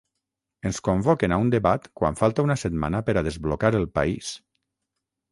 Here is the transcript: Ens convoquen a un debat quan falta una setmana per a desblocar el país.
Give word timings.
Ens 0.67 0.77
convoquen 0.85 1.33
a 1.33 1.37
un 1.41 1.51
debat 1.55 1.85
quan 2.01 2.17
falta 2.21 2.45
una 2.47 2.55
setmana 2.61 3.01
per 3.09 3.15
a 3.21 3.23
desblocar 3.27 3.71
el 3.81 3.85
país. 3.99 4.31